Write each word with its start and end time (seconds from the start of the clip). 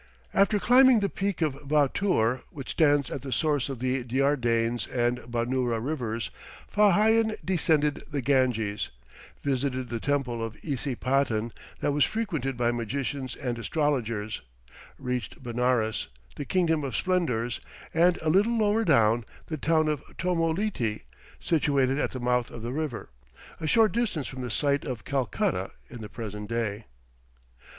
After 0.33 0.57
climbing 0.57 0.99
the 0.99 1.09
peak 1.09 1.43
of 1.43 1.53
Vautour, 1.63 2.41
which 2.49 2.71
stands 2.71 3.11
at 3.11 3.21
the 3.21 3.31
source 3.31 3.69
of 3.69 3.77
the 3.77 4.03
Dyardanes 4.03 4.87
and 4.87 5.19
Banourah 5.31 5.79
rivers, 5.79 6.31
Fa 6.67 6.93
Hian 6.93 7.35
descended 7.45 8.03
the 8.09 8.19
Ganges, 8.19 8.89
visited 9.43 9.89
the 9.89 9.99
temple 9.99 10.43
of 10.43 10.55
Issi 10.63 10.97
paten 10.99 11.51
that 11.81 11.91
was 11.91 12.03
frequented 12.03 12.57
by 12.57 12.71
magicians 12.71 13.35
and 13.35 13.59
astrologers, 13.59 14.41
reached 14.97 15.43
Benares, 15.43 16.07
"the 16.35 16.45
kingdom 16.45 16.83
of 16.83 16.95
splendours," 16.95 17.59
and 17.93 18.17
a 18.23 18.29
little 18.29 18.57
lower 18.57 18.83
down, 18.83 19.23
the 19.49 19.57
town 19.57 19.87
of 19.87 20.01
Tomo 20.17 20.47
li 20.49 20.71
ti, 20.71 21.03
situated 21.39 21.99
at 21.99 22.09
the 22.09 22.19
mouth 22.19 22.49
of 22.49 22.63
the 22.63 22.73
river, 22.73 23.09
a 23.59 23.67
short 23.67 23.91
distance 23.91 24.25
from 24.25 24.41
the 24.41 24.49
site 24.49 24.83
of 24.83 25.05
Calcutta 25.05 25.69
in 25.91 26.01
the 26.01 26.09
present 26.09 26.49
day. 26.49 26.85